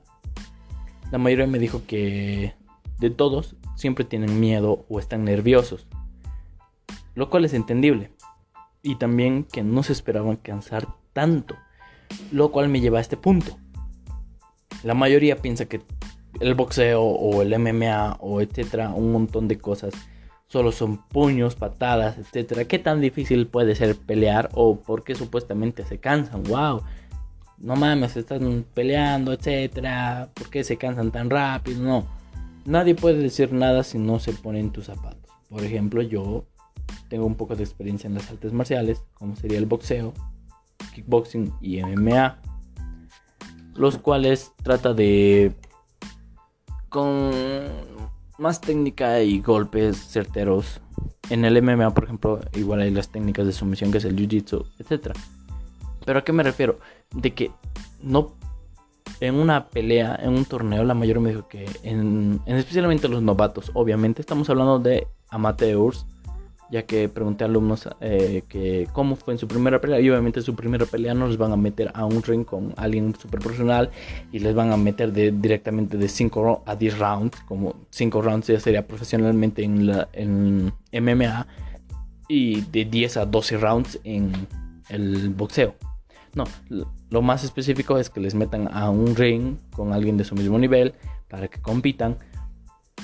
la 1.10 1.18
mayoría 1.18 1.46
me 1.46 1.58
dijo 1.58 1.82
que 1.86 2.54
de 2.98 3.10
todos 3.10 3.56
siempre 3.76 4.04
tienen 4.04 4.40
miedo 4.40 4.84
o 4.88 4.98
están 4.98 5.24
nerviosos, 5.24 5.86
lo 7.14 7.30
cual 7.30 7.44
es 7.44 7.54
entendible 7.54 8.12
y 8.82 8.96
también 8.96 9.44
que 9.44 9.62
no 9.62 9.82
se 9.82 9.92
esperaban 9.92 10.36
cansar 10.36 10.86
tanto, 11.12 11.56
lo 12.32 12.50
cual 12.50 12.68
me 12.68 12.80
lleva 12.80 12.98
a 12.98 13.02
este 13.02 13.16
punto. 13.16 13.58
La 14.82 14.94
mayoría 14.94 15.36
piensa 15.36 15.66
que 15.66 15.82
el 16.40 16.54
boxeo 16.54 17.02
o 17.02 17.42
el 17.42 17.58
MMA 17.58 18.16
o 18.20 18.40
etcétera, 18.40 18.90
un 18.90 19.12
montón 19.12 19.48
de 19.48 19.58
cosas, 19.58 19.92
solo 20.46 20.72
son 20.72 21.06
puños, 21.08 21.54
patadas, 21.54 22.18
etcétera. 22.18 22.64
¿Qué 22.64 22.78
tan 22.78 23.00
difícil 23.00 23.46
puede 23.46 23.74
ser 23.74 23.96
pelear 23.96 24.48
o 24.54 24.80
por 24.80 25.04
qué 25.04 25.14
supuestamente 25.14 25.84
se 25.84 25.98
cansan? 25.98 26.44
¡Wow! 26.44 26.82
No 27.60 27.76
mames, 27.76 28.16
están 28.16 28.64
peleando, 28.74 29.32
etcétera. 29.32 30.30
¿Por 30.34 30.48
qué 30.48 30.64
se 30.64 30.78
cansan 30.78 31.10
tan 31.10 31.28
rápido? 31.28 31.82
No. 31.82 32.06
Nadie 32.64 32.94
puede 32.94 33.18
decir 33.18 33.52
nada 33.52 33.84
si 33.84 33.98
no 33.98 34.18
se 34.18 34.32
pone 34.32 34.60
en 34.60 34.70
tus 34.70 34.86
zapatos. 34.86 35.30
Por 35.48 35.62
ejemplo, 35.62 36.02
yo 36.02 36.46
tengo 37.08 37.26
un 37.26 37.34
poco 37.34 37.56
de 37.56 37.64
experiencia 37.64 38.08
en 38.08 38.14
las 38.14 38.30
artes 38.30 38.52
marciales, 38.52 39.02
como 39.14 39.36
sería 39.36 39.58
el 39.58 39.66
boxeo, 39.66 40.14
kickboxing 40.94 41.52
y 41.60 41.82
MMA, 41.82 42.38
los 43.74 43.98
cuales 43.98 44.52
trata 44.62 44.94
de 44.94 45.54
con 46.88 47.30
más 48.38 48.60
técnica 48.60 49.20
y 49.20 49.40
golpes 49.40 49.96
certeros. 49.96 50.80
En 51.28 51.44
el 51.44 51.62
MMA, 51.62 51.94
por 51.94 52.04
ejemplo, 52.04 52.40
igual 52.54 52.80
hay 52.80 52.90
las 52.90 53.10
técnicas 53.10 53.46
de 53.46 53.52
sumisión 53.52 53.92
que 53.92 53.98
es 53.98 54.04
el 54.04 54.16
jiu-jitsu, 54.16 54.66
etc. 54.78 55.12
Pero 56.04 56.18
a 56.18 56.24
qué 56.24 56.32
me 56.32 56.42
refiero? 56.42 56.78
De 57.14 57.32
que 57.32 57.50
no 58.02 58.34
en 59.20 59.34
una 59.34 59.68
pelea, 59.68 60.18
en 60.22 60.30
un 60.30 60.44
torneo, 60.44 60.82
la 60.84 60.94
mayoría 60.94 61.20
me 61.20 61.30
dijo 61.30 61.46
que 61.48 61.66
en, 61.82 62.40
en 62.46 62.56
especialmente 62.56 63.08
los 63.08 63.22
novatos, 63.22 63.70
obviamente 63.74 64.22
estamos 64.22 64.48
hablando 64.48 64.78
de 64.78 65.06
amateurs 65.28 66.06
ya 66.70 66.86
que 66.86 67.08
pregunté 67.08 67.44
a 67.44 67.48
alumnos 67.48 67.88
eh, 68.00 68.44
que 68.48 68.88
cómo 68.92 69.16
fue 69.16 69.34
en 69.34 69.38
su 69.38 69.48
primera 69.48 69.80
pelea 69.80 70.00
y 70.00 70.08
obviamente 70.08 70.40
su 70.40 70.54
primera 70.54 70.86
pelea 70.86 71.14
no 71.14 71.26
les 71.26 71.36
van 71.36 71.52
a 71.52 71.56
meter 71.56 71.90
a 71.94 72.04
un 72.04 72.22
ring 72.22 72.44
con 72.44 72.72
alguien 72.76 73.14
super 73.18 73.40
profesional 73.40 73.90
y 74.30 74.38
les 74.38 74.54
van 74.54 74.72
a 74.72 74.76
meter 74.76 75.12
de, 75.12 75.32
directamente 75.32 75.98
de 75.98 76.08
5 76.08 76.62
a 76.64 76.76
10 76.76 76.98
rounds, 76.98 77.40
como 77.42 77.74
5 77.90 78.22
rounds 78.22 78.46
ya 78.46 78.60
sería 78.60 78.86
profesionalmente 78.86 79.64
en, 79.64 79.86
la, 79.86 80.08
en 80.12 80.72
MMA 80.92 81.46
y 82.28 82.60
de 82.60 82.84
10 82.84 83.16
a 83.16 83.26
12 83.26 83.58
rounds 83.58 83.98
en 84.04 84.32
el 84.88 85.30
boxeo. 85.30 85.74
No, 86.34 86.44
lo 87.10 87.22
más 87.22 87.42
específico 87.42 87.98
es 87.98 88.08
que 88.08 88.20
les 88.20 88.34
metan 88.34 88.68
a 88.72 88.90
un 88.90 89.16
ring 89.16 89.56
con 89.74 89.92
alguien 89.92 90.16
de 90.16 90.24
su 90.24 90.34
mismo 90.34 90.58
nivel 90.58 90.94
para 91.28 91.48
que 91.48 91.60
compitan 91.60 92.18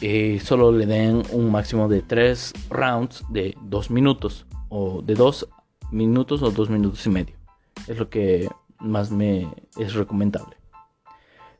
eh, 0.02 0.40
solo 0.44 0.72
le 0.72 0.84
den 0.84 1.22
un 1.32 1.50
máximo 1.50 1.88
de 1.88 2.02
3 2.02 2.52
rounds 2.68 3.24
de 3.30 3.56
2 3.62 3.90
minutos 3.90 4.46
o 4.68 5.00
de 5.00 5.14
2 5.14 5.48
minutos 5.90 6.42
o 6.42 6.50
2 6.50 6.70
minutos 6.70 7.06
y 7.06 7.10
medio. 7.10 7.36
Es 7.86 7.98
lo 7.98 8.10
que 8.10 8.48
más 8.78 9.10
me 9.10 9.48
es 9.78 9.94
recomendable. 9.94 10.56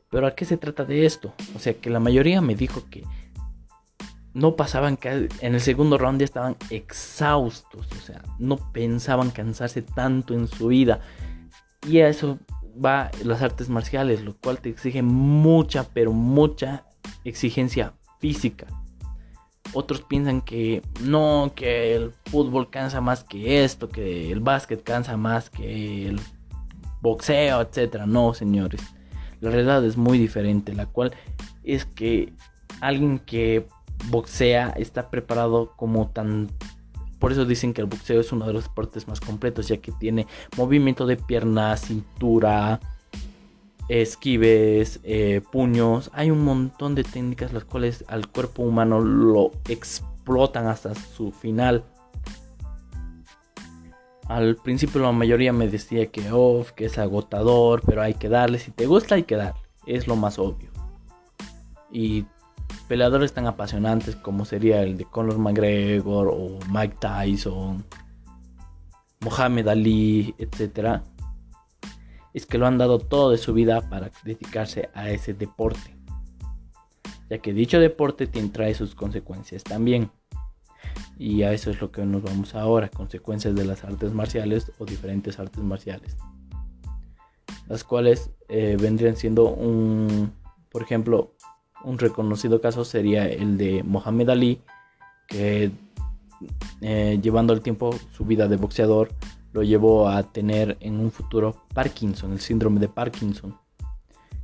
Pero 0.09 0.27
¿a 0.27 0.35
qué 0.35 0.45
se 0.45 0.57
trata 0.57 0.85
de 0.85 1.05
esto? 1.05 1.33
O 1.55 1.59
sea, 1.59 1.73
que 1.73 1.89
la 1.89 1.99
mayoría 1.99 2.39
me 2.41 2.55
dijo 2.55 2.83
que 2.89 3.03
no 4.33 4.55
pasaban 4.55 4.99
en 5.01 5.55
el 5.55 5.61
segundo 5.61 5.97
round 5.97 6.19
ya 6.19 6.25
estaban 6.25 6.55
exhaustos, 6.69 7.87
o 7.91 7.99
sea, 8.05 8.21
no 8.37 8.57
pensaban 8.71 9.31
cansarse 9.31 9.81
tanto 9.81 10.35
en 10.35 10.47
su 10.47 10.67
vida. 10.67 11.01
Y 11.87 12.01
a 12.01 12.09
eso 12.09 12.37
va 12.83 13.09
las 13.23 13.41
artes 13.41 13.69
marciales, 13.69 14.23
lo 14.23 14.35
cual 14.35 14.59
te 14.59 14.69
exige 14.69 15.01
mucha, 15.01 15.87
pero 15.93 16.11
mucha 16.11 16.85
exigencia 17.23 17.93
física. 18.19 18.67
Otros 19.73 20.01
piensan 20.01 20.41
que 20.41 20.81
no, 21.01 21.51
que 21.55 21.95
el 21.95 22.11
fútbol 22.25 22.69
cansa 22.69 23.01
más 23.01 23.23
que 23.23 23.63
esto, 23.63 23.89
que 23.89 24.31
el 24.31 24.39
básquet 24.39 24.83
cansa 24.83 25.17
más 25.17 25.49
que 25.49 26.07
el 26.07 26.19
boxeo, 27.01 27.61
etc. 27.61 28.05
No, 28.05 28.33
señores. 28.33 28.81
La 29.39 29.51
realidad 29.51 29.85
es 29.85 29.97
muy 29.97 30.17
diferente, 30.17 30.73
la 30.73 30.87
cual 30.87 31.13
es 31.63 31.85
que 31.85 32.33
alguien 32.81 33.19
que 33.19 33.67
boxea 34.09 34.69
está 34.69 35.09
preparado 35.09 35.73
como 35.75 36.09
tan... 36.09 36.49
Por 37.19 37.31
eso 37.31 37.45
dicen 37.45 37.73
que 37.73 37.81
el 37.81 37.87
boxeo 37.87 38.19
es 38.19 38.31
uno 38.31 38.45
de 38.45 38.53
los 38.53 38.65
deportes 38.65 39.07
más 39.07 39.19
completos, 39.19 39.67
ya 39.67 39.77
que 39.77 39.91
tiene 39.91 40.27
movimiento 40.55 41.05
de 41.05 41.17
piernas, 41.17 41.81
cintura, 41.81 42.79
esquives, 43.89 44.99
eh, 45.03 45.41
puños. 45.51 46.11
Hay 46.13 46.31
un 46.31 46.43
montón 46.43 46.95
de 46.95 47.03
técnicas 47.03 47.53
las 47.53 47.63
cuales 47.63 48.05
al 48.07 48.27
cuerpo 48.27 48.63
humano 48.63 48.99
lo 48.99 49.51
explotan 49.67 50.67
hasta 50.67 50.93
su 50.95 51.31
final. 51.31 51.83
Al 54.27 54.57
principio 54.57 55.01
la 55.01 55.11
mayoría 55.13 55.53
me 55.53 55.69
decía 55.69 56.07
que, 56.07 56.29
oh, 56.31 56.65
que 56.75 56.85
es 56.85 56.97
agotador, 56.97 57.81
pero 57.85 58.01
hay 58.01 58.13
que 58.13 58.27
darle. 58.27 58.59
Si 58.59 58.71
te 58.71 58.85
gusta, 58.85 59.15
hay 59.15 59.23
que 59.23 59.37
darle. 59.37 59.61
Es 59.85 60.05
lo 60.05 60.17
más 60.17 60.37
obvio. 60.37 60.69
Y 61.91 62.25
peleadores 62.87 63.33
tan 63.33 63.47
apasionantes 63.47 64.15
como 64.15 64.45
sería 64.45 64.81
el 64.81 64.97
de 64.97 65.05
Conor 65.05 65.37
McGregor 65.37 66.29
o 66.29 66.59
Mike 66.71 66.97
Tyson, 66.99 67.85
Mohamed 69.21 69.67
Ali, 69.67 70.35
etc. 70.37 71.01
Es 72.33 72.45
que 72.45 72.57
lo 72.57 72.67
han 72.67 72.77
dado 72.77 72.99
todo 72.99 73.31
de 73.31 73.37
su 73.37 73.53
vida 73.53 73.89
para 73.89 74.11
dedicarse 74.23 74.89
a 74.93 75.09
ese 75.09 75.33
deporte. 75.33 75.95
Ya 77.29 77.39
que 77.39 77.53
dicho 77.53 77.79
deporte 77.79 78.27
trae 78.27 78.73
sus 78.73 78.95
consecuencias 78.95 79.63
también. 79.63 80.11
Y 81.19 81.43
a 81.43 81.51
eso 81.51 81.71
es 81.71 81.81
lo 81.81 81.91
que 81.91 82.05
nos 82.05 82.21
vamos 82.21 82.55
ahora, 82.55 82.89
consecuencias 82.89 83.55
de 83.55 83.65
las 83.65 83.83
artes 83.83 84.13
marciales 84.13 84.71
o 84.77 84.85
diferentes 84.85 85.39
artes 85.39 85.63
marciales. 85.63 86.15
Las 87.67 87.83
cuales 87.83 88.31
eh, 88.47 88.77
vendrían 88.79 89.17
siendo 89.17 89.49
un, 89.49 90.31
por 90.69 90.83
ejemplo, 90.83 91.33
un 91.83 91.97
reconocido 91.97 92.61
caso 92.61 92.85
sería 92.85 93.27
el 93.27 93.57
de 93.57 93.83
Mohamed 93.83 94.29
Ali, 94.29 94.61
que 95.27 95.71
eh, 96.81 97.19
llevando 97.21 97.53
el 97.53 97.61
tiempo 97.61 97.95
su 98.11 98.25
vida 98.25 98.47
de 98.47 98.57
boxeador 98.57 99.09
lo 99.53 99.63
llevó 99.63 100.07
a 100.07 100.23
tener 100.23 100.77
en 100.81 100.99
un 100.99 101.11
futuro 101.11 101.63
Parkinson, 101.73 102.33
el 102.33 102.39
síndrome 102.39 102.79
de 102.79 102.89
Parkinson, 102.89 103.57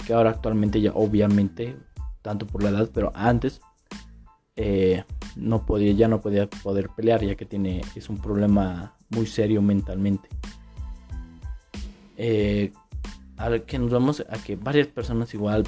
que 0.06 0.14
ahora 0.14 0.32
actualmente 0.32 0.82
ya 0.82 0.92
obviamente, 0.94 1.78
tanto 2.22 2.48
por 2.48 2.64
la 2.64 2.70
edad, 2.70 2.90
pero 2.94 3.12
antes 3.14 3.62
eh, 4.56 5.04
no 5.36 5.66
podía, 5.66 5.92
ya 5.94 6.08
no 6.08 6.22
podía 6.22 6.50
poder 6.50 6.90
pelear 6.90 7.24
ya 7.24 7.36
que 7.36 7.46
tiene, 7.46 7.82
es 7.96 8.10
un 8.10 8.18
problema 8.20 8.96
muy 9.10 9.26
serio 9.28 9.62
mentalmente. 9.62 10.30
Eh, 12.18 12.72
a 13.38 13.50
que 13.60 13.80
nos 13.80 13.92
vamos 13.92 14.24
a 14.30 14.38
que 14.44 14.56
varias 14.56 14.88
personas 14.88 15.34
igual 15.34 15.64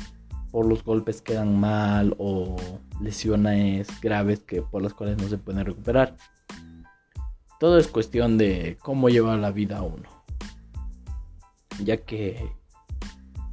por 0.55 0.67
los 0.67 0.85
golpes 0.85 1.21
quedan 1.21 1.59
mal 1.59 2.15
o 2.17 2.55
lesiones 3.01 3.89
graves 3.99 4.39
que 4.39 4.61
por 4.61 4.81
las 4.81 4.93
cuales 4.93 5.17
no 5.17 5.27
se 5.27 5.37
pueden 5.37 5.65
recuperar. 5.65 6.15
Todo 7.59 7.77
es 7.77 7.89
cuestión 7.89 8.37
de 8.37 8.77
cómo 8.81 9.09
lleva 9.09 9.35
la 9.35 9.51
vida 9.51 9.81
uno. 9.81 10.07
Ya 11.83 11.97
que 11.97 12.53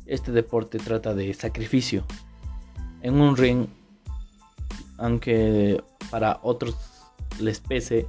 este 0.07 0.31
deporte 0.31 0.79
trata 0.79 1.13
de 1.13 1.35
sacrificio. 1.35 2.05
En 3.01 3.21
un 3.21 3.37
ring, 3.37 3.67
aunque 4.97 5.83
para 6.09 6.39
otros 6.45 6.77
les 7.41 7.59
pese, 7.59 8.07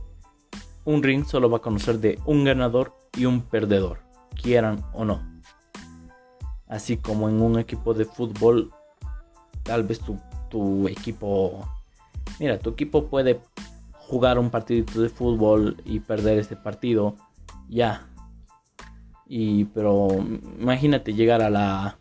un 0.86 1.02
ring 1.02 1.26
solo 1.26 1.50
va 1.50 1.58
a 1.58 1.62
conocer 1.62 1.98
de 1.98 2.20
un 2.28 2.44
ganador 2.44 2.96
y 3.18 3.26
un 3.26 3.42
perdedor, 3.42 4.04
quieran 4.40 4.86
o 4.94 5.04
no. 5.04 5.42
Así 6.68 6.98
como 6.98 7.28
en 7.28 7.42
un 7.42 7.58
equipo 7.58 7.96
de 7.96 8.06
fútbol 8.06 8.72
tal 9.64 9.84
vez 9.84 10.00
tu, 10.50 10.88
equipo, 10.88 11.68
mira, 12.40 12.60
tu 12.60 12.72
equipo 12.72 13.08
puede 13.08 13.40
jugar 13.94 14.38
un 14.38 14.50
partidito 14.50 15.02
de 15.02 15.10
fútbol 15.10 15.78
y 15.86 16.00
perder 16.00 16.38
este 16.38 16.56
partido, 16.56 17.16
ya. 17.70 18.08
Y 19.26 19.66
pero 19.66 20.10
imagínate 20.60 21.14
llegar 21.14 21.42
a 21.42 21.50
la 21.50 21.98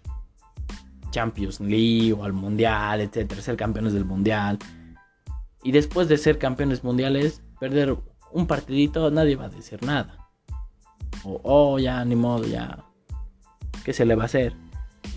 Champions 1.11 1.61
League 1.61 2.13
o 2.13 2.25
al 2.25 2.33
Mundial, 2.33 3.01
etcétera, 3.01 3.41
ser 3.41 3.57
campeones 3.57 3.93
del 3.93 4.05
Mundial. 4.05 4.59
Y 5.63 5.71
después 5.71 6.09
de 6.09 6.19
ser 6.19 6.39
campeones 6.39 6.83
mundiales, 6.83 7.41
perder 7.61 7.97
un 8.33 8.47
partidito, 8.47 9.11
nadie 9.13 9.37
va 9.37 9.45
a 9.45 9.49
decir 9.49 9.81
nada. 9.85 10.29
O, 11.25 11.41
oh, 11.45 11.79
ya, 11.79 12.05
ni 12.05 12.17
modo, 12.17 12.45
ya. 12.45 12.85
¿Qué 13.85 13.93
se 13.93 14.05
le 14.05 14.17
va 14.17 14.25
a 14.25 14.27
hacer? 14.27 14.57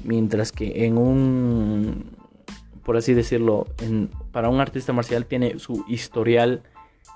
Mientras 0.03 0.51
que 0.51 0.85
en 0.85 0.97
un 0.97 2.15
por 2.85 2.97
así 2.97 3.15
decirlo, 3.15 3.65
para 4.31 4.49
un 4.49 4.61
artista 4.61 4.93
marcial 4.93 5.25
tiene 5.25 5.57
su 5.57 5.83
historial 5.87 6.61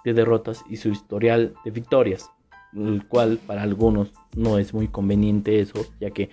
de 0.04 0.14
derrotas 0.14 0.64
y 0.68 0.78
su 0.78 0.90
historial 0.90 1.54
de 1.64 1.72
victorias, 1.72 2.32
el 2.76 3.06
cual 3.08 3.40
para 3.46 3.62
algunos 3.62 4.12
no 4.36 4.58
es 4.58 4.74
muy 4.74 4.88
conveniente 4.88 5.60
eso, 5.60 5.86
ya 6.00 6.10
que 6.10 6.32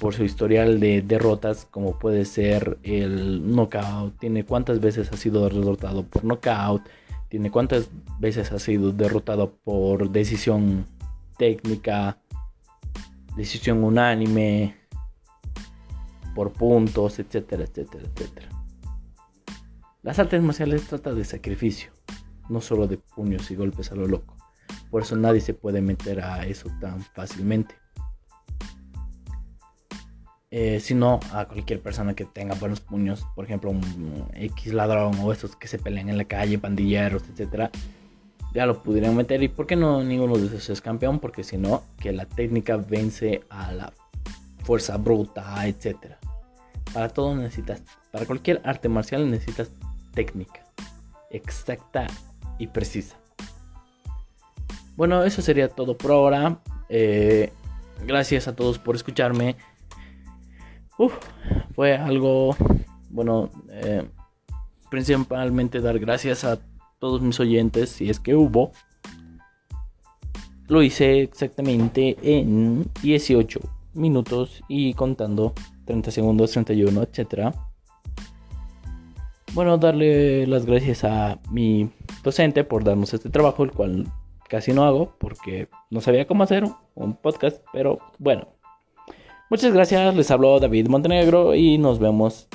por 0.00 0.14
su 0.14 0.22
historial 0.22 0.78
de 0.78 1.02
derrotas, 1.02 1.66
como 1.68 1.98
puede 1.98 2.24
ser 2.24 2.78
el 2.84 3.42
knockout, 3.54 4.18
tiene 4.20 4.44
cuántas 4.44 4.80
veces 4.80 5.10
ha 5.12 5.16
sido 5.16 5.48
derrotado 5.48 6.04
por 6.04 6.24
knockout, 6.24 6.82
tiene 7.28 7.50
cuántas 7.50 7.90
veces 8.20 8.52
ha 8.52 8.60
sido 8.60 8.92
derrotado 8.92 9.52
por 9.64 10.10
decisión 10.10 10.86
técnica, 11.36 12.18
decisión 13.36 13.82
unánime, 13.82 14.76
por 16.34 16.52
puntos, 16.52 17.18
etcétera, 17.18 17.64
etcétera, 17.64 18.04
etcétera. 18.04 18.48
Las 20.02 20.18
artes 20.18 20.42
marciales 20.42 20.86
trata 20.86 21.14
de 21.14 21.24
sacrificio, 21.24 21.90
no 22.48 22.60
solo 22.60 22.86
de 22.86 22.98
puños 22.98 23.50
y 23.50 23.56
golpes 23.56 23.90
a 23.90 23.94
lo 23.94 24.06
loco. 24.06 24.36
Por 24.90 25.02
eso 25.02 25.16
nadie 25.16 25.40
se 25.40 25.54
puede 25.54 25.80
meter 25.80 26.20
a 26.20 26.46
eso 26.46 26.68
tan 26.80 27.00
fácilmente. 27.00 27.76
Eh, 30.50 30.78
sino 30.78 31.18
a 31.32 31.46
cualquier 31.46 31.80
persona 31.80 32.14
que 32.14 32.26
tenga 32.26 32.54
buenos 32.54 32.80
puños, 32.80 33.26
por 33.34 33.44
ejemplo 33.44 33.70
un 33.70 34.28
X 34.34 34.72
ladrón 34.72 35.18
o 35.20 35.32
esos 35.32 35.56
que 35.56 35.66
se 35.66 35.80
pelean 35.80 36.10
en 36.10 36.16
la 36.16 36.26
calle, 36.26 36.60
pandilleros, 36.60 37.24
etcétera, 37.28 37.72
ya 38.54 38.64
lo 38.64 38.80
pudieran 38.82 39.16
meter. 39.16 39.42
¿Y 39.42 39.48
por 39.48 39.66
qué 39.66 39.74
no 39.74 40.04
ninguno 40.04 40.38
de 40.38 40.46
esos 40.46 40.70
es 40.70 40.80
campeón? 40.80 41.18
Porque 41.18 41.42
si 41.42 41.58
no, 41.58 41.82
que 41.98 42.12
la 42.12 42.26
técnica 42.26 42.76
vence 42.76 43.42
a 43.50 43.72
la 43.72 43.92
fuerza 44.62 44.96
bruta, 44.96 45.66
etcétera. 45.66 46.20
Para 46.92 47.08
todo 47.08 47.34
necesitas, 47.34 47.82
para 48.12 48.26
cualquier 48.26 48.60
arte 48.64 48.88
marcial 48.88 49.30
necesitas 49.30 49.70
técnica, 50.12 50.62
exacta 51.30 52.06
y 52.58 52.68
precisa. 52.68 53.16
Bueno, 54.96 55.24
eso 55.24 55.42
sería 55.42 55.68
todo 55.68 55.96
por 55.96 56.12
ahora. 56.12 56.60
Eh, 56.88 57.52
gracias 58.06 58.46
a 58.46 58.54
todos 58.54 58.78
por 58.78 58.94
escucharme. 58.94 59.56
fue 61.74 61.96
algo, 61.96 62.56
bueno, 63.10 63.50
eh, 63.70 64.08
principalmente 64.90 65.80
dar 65.80 65.98
gracias 65.98 66.44
a 66.44 66.60
todos 67.00 67.20
mis 67.20 67.40
oyentes, 67.40 67.90
si 67.90 68.08
es 68.08 68.20
que 68.20 68.36
hubo. 68.36 68.70
Lo 70.68 70.82
hice 70.82 71.22
exactamente 71.22 72.16
en 72.22 72.88
18 73.02 73.60
minutos 73.94 74.62
y 74.68 74.94
contando 74.94 75.52
30 75.84 76.10
segundos, 76.10 76.52
31, 76.52 77.02
etcétera. 77.02 77.52
Bueno, 79.52 79.78
darle 79.78 80.46
las 80.46 80.66
gracias 80.66 81.04
a 81.04 81.38
mi 81.50 81.90
docente 82.24 82.64
por 82.64 82.82
darnos 82.82 83.14
este 83.14 83.30
trabajo, 83.30 83.62
el 83.62 83.70
cual 83.70 84.06
casi 84.48 84.72
no 84.72 84.84
hago 84.84 85.14
porque 85.18 85.68
no 85.90 86.00
sabía 86.00 86.26
cómo 86.26 86.42
hacer 86.42 86.64
un 86.94 87.14
podcast, 87.14 87.64
pero 87.72 87.98
bueno. 88.18 88.48
Muchas 89.50 89.72
gracias, 89.72 90.14
les 90.16 90.30
habló 90.30 90.58
David 90.58 90.88
Montenegro 90.88 91.54
y 91.54 91.78
nos 91.78 91.98
vemos 91.98 92.48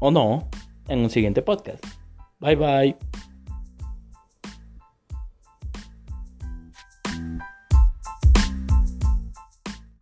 o 0.00 0.10
no 0.10 0.48
en 0.88 1.00
un 1.00 1.10
siguiente 1.10 1.42
podcast. 1.42 1.84
Bye 2.40 2.56
bye. 2.56 3.23